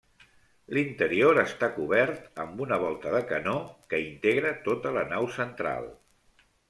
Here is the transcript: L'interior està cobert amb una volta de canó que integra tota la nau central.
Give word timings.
L'interior 0.75 1.39
està 1.41 1.67
cobert 1.75 2.41
amb 2.45 2.63
una 2.67 2.79
volta 2.85 3.11
de 3.17 3.21
canó 3.33 3.53
que 3.93 4.01
integra 4.07 4.55
tota 4.69 4.95
la 4.97 5.05
nau 5.13 5.29
central. 5.37 5.87